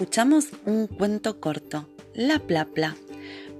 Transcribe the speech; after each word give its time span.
escuchamos 0.00 0.48
un 0.64 0.86
cuento 0.86 1.40
corto, 1.40 1.86
La 2.14 2.38
Plapla. 2.38 2.96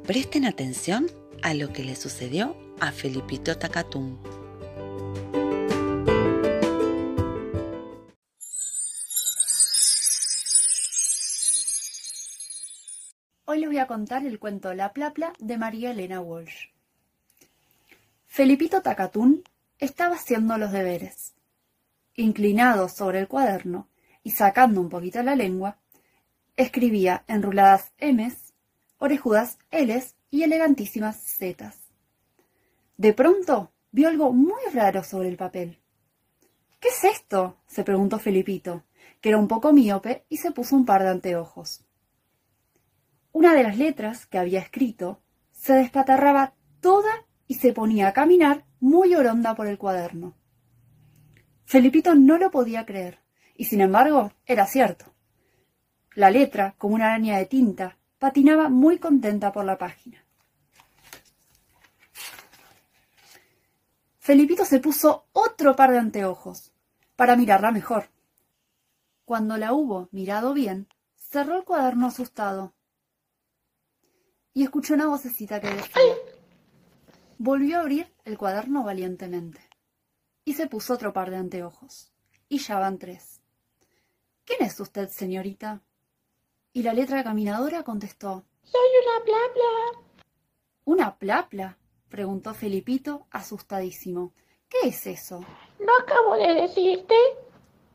Presten 0.06 0.46
atención 0.46 1.06
a 1.43 1.52
lo 1.52 1.70
que 1.70 1.84
le 1.84 1.95
sucedió 1.95 2.56
a 2.80 2.93
Felipito 2.93 3.59
Tacatún. 3.59 4.18
Hoy 13.45 13.59
les 13.59 13.68
voy 13.68 13.77
a 13.77 13.86
contar 13.86 14.25
el 14.25 14.38
cuento 14.38 14.72
La 14.72 14.95
Plapla 14.95 15.34
de 15.41 15.59
María 15.59 15.91
Elena 15.91 16.22
Walsh. 16.22 16.68
Felipito 18.29 18.80
Tacatún 18.80 19.45
estaba 19.79 20.14
haciendo 20.14 20.57
los 20.57 20.72
deberes. 20.72 21.34
Inclinado 22.14 22.88
sobre 22.88 23.20
el 23.20 23.29
cuaderno 23.29 23.88
y 24.22 24.30
sacando 24.30 24.80
un 24.80 24.88
poquito 24.88 25.22
la 25.22 25.36
lengua, 25.36 25.77
escribía 26.63 27.25
enruladas 27.27 27.93
M's, 27.99 28.55
orejudas 28.99 29.59
L's 29.71 30.17
y 30.31 30.43
elegantísimas 30.43 31.17
Z's. 31.17 31.93
De 32.97 33.12
pronto 33.12 33.73
vio 33.92 34.09
algo 34.09 34.33
muy 34.33 34.62
raro 34.73 35.03
sobre 35.03 35.28
el 35.28 35.36
papel. 35.36 35.81
¿Qué 36.78 36.89
es 36.89 37.05
esto? 37.05 37.59
se 37.67 37.84
preguntó 37.84 38.19
Felipito, 38.19 38.84
que 39.20 39.31
era 39.31 39.39
un 39.39 39.48
poco 39.48 39.73
míope 39.73 40.25
y 40.28 40.36
se 40.36 40.53
puso 40.53 40.77
un 40.77 40.84
par 40.84 41.03
de 41.03 41.11
anteojos. 41.11 41.84
Una 43.33 43.55
de 43.55 43.62
las 43.62 43.78
letras 43.78 44.27
que 44.27 44.39
había 44.39 44.61
escrito 44.61 45.22
se 45.53 45.75
despatarraba 45.75 46.55
toda 46.81 47.27
y 47.47 47.55
se 47.55 47.72
ponía 47.72 48.08
a 48.08 48.12
caminar 48.12 48.64
muy 48.81 49.14
oronda 49.14 49.55
por 49.55 49.67
el 49.67 49.78
cuaderno. 49.78 50.34
Felipito 51.64 52.14
no 52.14 52.39
lo 52.39 52.50
podía 52.50 52.84
creer, 52.84 53.20
y 53.55 53.67
sin 53.67 53.81
embargo 53.81 54.33
era 54.47 54.67
cierto. 54.67 55.09
La 56.14 56.30
letra, 56.30 56.75
como 56.77 56.94
una 56.94 57.06
araña 57.06 57.39
de 57.39 57.47
tinta, 57.47 57.97
patinaba 58.19 58.69
muy 58.69 58.98
contenta 58.98 59.53
por 59.53 59.64
la 59.64 59.78
página. 59.78 60.25
Felipito 64.19 64.64
se 64.64 64.80
puso 64.80 65.27
otro 65.33 65.75
par 65.75 65.92
de 65.92 65.98
anteojos 65.98 66.72
para 67.17 67.36
mirarla 67.36 67.70
mejor. 67.70 68.11
Cuando 69.25 69.56
la 69.56 69.72
hubo 69.72 70.08
mirado 70.12 70.52
bien, 70.52 70.89
cerró 71.17 71.56
el 71.56 71.64
cuaderno 71.64 72.08
asustado 72.08 72.74
y 74.52 74.64
escuchó 74.64 74.95
una 74.95 75.06
vocecita 75.06 75.61
que 75.61 75.69
decía. 75.69 76.14
Volvió 77.39 77.78
a 77.78 77.80
abrir 77.80 78.12
el 78.24 78.36
cuaderno 78.36 78.83
valientemente 78.83 79.61
y 80.45 80.55
se 80.55 80.67
puso 80.67 80.95
otro 80.95 81.12
par 81.12 81.30
de 81.30 81.36
anteojos. 81.36 82.12
Y 82.48 82.58
ya 82.58 82.78
van 82.78 82.98
tres. 82.98 83.41
¿Quién 84.45 84.62
es 84.62 84.78
usted, 84.80 85.08
señorita? 85.08 85.83
Y 86.72 86.82
la 86.82 86.92
letra 86.92 87.24
caminadora 87.24 87.82
contestó. 87.82 88.44
Soy 88.62 88.88
una 89.02 89.24
plapla. 89.24 90.04
¿Una 90.84 91.16
plapla? 91.16 91.78
preguntó 92.08 92.54
Felipito, 92.54 93.27
asustadísimo. 93.30 94.32
¿Qué 94.68 94.88
es 94.88 95.06
eso? 95.06 95.40
¿No 95.80 95.92
acabo 96.00 96.36
de 96.36 96.54
decirte? 96.54 97.14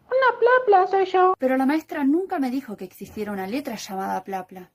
Una 0.07 0.39
plapla 0.39 0.87
soy 0.87 1.05
yo. 1.05 1.33
Pero 1.39 1.55
la 1.57 1.65
maestra 1.65 2.03
nunca 2.03 2.37
me 2.39 2.51
dijo 2.51 2.75
que 2.75 2.83
existiera 2.85 3.31
una 3.31 3.47
letra 3.47 3.75
llamada 3.75 4.23
plapla. 4.23 4.71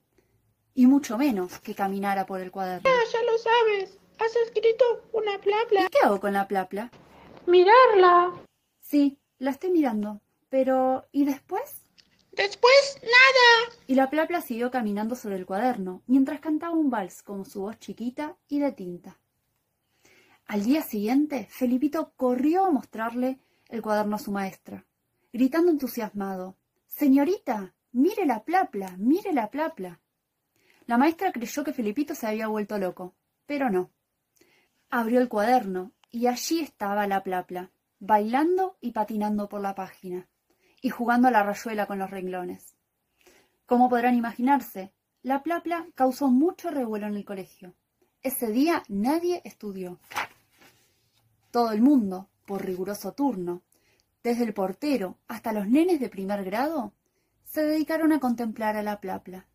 Y 0.73 0.87
mucho 0.87 1.17
menos 1.17 1.59
que 1.59 1.75
caminara 1.75 2.25
por 2.25 2.41
el 2.41 2.51
cuaderno. 2.51 2.89
Ya, 2.89 3.11
ya 3.11 3.23
lo 3.23 3.37
sabes. 3.37 3.97
Has 4.19 4.35
escrito 4.47 4.83
una 5.13 5.37
plapla. 5.39 5.81
¿Y 5.81 5.89
qué 5.89 5.99
hago 6.03 6.19
con 6.19 6.33
la 6.33 6.47
plapla? 6.47 6.91
Mirarla. 7.45 8.31
Sí, 8.79 9.19
la 9.37 9.51
estoy 9.51 9.71
mirando. 9.71 10.21
Pero, 10.49 11.05
¿y 11.11 11.25
después? 11.25 11.80
Después, 12.41 12.97
nada. 13.03 13.77
Y 13.85 13.93
la 13.93 14.09
plapla 14.09 14.41
siguió 14.41 14.71
caminando 14.71 15.15
sobre 15.15 15.35
el 15.35 15.45
cuaderno, 15.45 16.01
mientras 16.07 16.39
cantaba 16.39 16.73
un 16.73 16.89
vals 16.89 17.21
con 17.21 17.45
su 17.45 17.61
voz 17.61 17.77
chiquita 17.77 18.35
y 18.47 18.59
de 18.59 18.71
tinta. 18.71 19.19
Al 20.47 20.63
día 20.63 20.81
siguiente, 20.81 21.47
Felipito 21.51 22.13
corrió 22.15 22.65
a 22.65 22.71
mostrarle 22.71 23.39
el 23.69 23.83
cuaderno 23.83 24.15
a 24.15 24.19
su 24.19 24.31
maestra, 24.31 24.87
gritando 25.31 25.69
entusiasmado 25.69 26.57
Señorita, 26.87 27.75
mire 27.91 28.25
la 28.25 28.43
plapla, 28.43 28.95
mire 28.97 29.33
la 29.33 29.51
plapla. 29.51 30.01
La 30.87 30.97
maestra 30.97 31.31
creyó 31.31 31.63
que 31.63 31.73
Felipito 31.73 32.15
se 32.15 32.25
había 32.25 32.47
vuelto 32.47 32.79
loco, 32.79 33.13
pero 33.45 33.69
no. 33.69 33.91
Abrió 34.89 35.21
el 35.21 35.29
cuaderno 35.29 35.91
y 36.09 36.25
allí 36.25 36.61
estaba 36.61 37.05
la 37.05 37.21
plapla, 37.21 37.71
bailando 37.99 38.77
y 38.81 38.93
patinando 38.93 39.47
por 39.47 39.61
la 39.61 39.75
página, 39.75 40.27
y 40.81 40.89
jugando 40.89 41.27
a 41.27 41.31
la 41.31 41.43
rayuela 41.43 41.85
con 41.85 41.99
los 41.99 42.09
renglones. 42.09 42.75
Como 43.65 43.89
podrán 43.89 44.15
imaginarse, 44.15 44.91
la 45.23 45.43
plapla 45.43 45.87
causó 45.95 46.29
mucho 46.29 46.71
revuelo 46.71 47.07
en 47.07 47.15
el 47.15 47.23
colegio. 47.23 47.75
Ese 48.23 48.47
día 48.47 48.83
nadie 48.89 49.41
estudió. 49.45 49.99
Todo 51.51 51.71
el 51.71 51.81
mundo, 51.81 52.29
por 52.45 52.65
riguroso 52.65 53.13
turno, 53.13 53.61
desde 54.23 54.43
el 54.43 54.53
portero 54.53 55.17
hasta 55.27 55.53
los 55.53 55.67
nenes 55.67 55.99
de 55.99 56.09
primer 56.09 56.43
grado, 56.43 56.93
se 57.43 57.63
dedicaron 57.63 58.13
a 58.13 58.19
contemplar 58.19 58.77
a 58.77 58.83
la 58.83 58.99
plapla. 58.99 59.47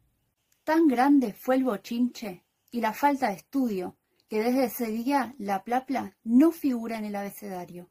Tan 0.65 0.89
grande 0.89 1.33
fue 1.33 1.57
el 1.57 1.65
bochinche 1.65 2.45
y 2.71 2.81
la 2.81 2.93
falta 2.93 3.29
de 3.29 3.35
estudio 3.35 3.97
que 4.29 4.43
desde 4.43 4.65
ese 4.65 4.87
día 4.87 5.35
la 5.39 5.63
plapla 5.63 6.17
no 6.25 6.51
figura 6.51 6.99
en 6.99 7.05
el 7.05 7.17
abecedario. 7.17 7.89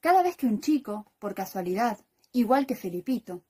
Cada 0.00 0.22
vez 0.22 0.36
que 0.36 0.46
un 0.46 0.60
chico, 0.60 1.10
por 1.18 1.34
casualidad, 1.34 1.98
igual 2.38 2.66
que 2.66 2.74
Felipito, 2.74 3.44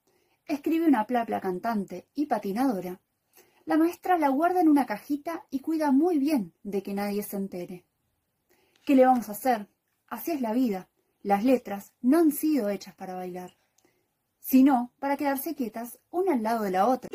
escribe 0.46 0.86
una 0.86 1.06
plapla 1.06 1.40
cantante 1.40 2.06
y 2.14 2.26
patinadora, 2.26 3.00
la 3.64 3.76
maestra 3.76 4.16
la 4.16 4.28
guarda 4.28 4.60
en 4.60 4.68
una 4.68 4.86
cajita 4.86 5.44
y 5.50 5.58
cuida 5.58 5.90
muy 5.90 6.18
bien 6.18 6.52
de 6.62 6.84
que 6.84 6.94
nadie 6.94 7.24
se 7.24 7.36
entere. 7.36 7.84
¿Qué 8.84 8.94
le 8.94 9.04
vamos 9.04 9.28
a 9.28 9.32
hacer? 9.32 9.66
Así 10.06 10.30
es 10.30 10.40
la 10.40 10.52
vida. 10.52 10.88
Las 11.22 11.42
letras 11.42 11.92
no 12.00 12.18
han 12.18 12.30
sido 12.30 12.68
hechas 12.68 12.94
para 12.94 13.16
bailar, 13.16 13.56
sino 14.38 14.92
para 15.00 15.16
quedarse 15.16 15.56
quietas 15.56 15.98
una 16.10 16.34
al 16.34 16.44
lado 16.44 16.62
de 16.62 16.70
la 16.70 16.86
otra. 16.86 17.10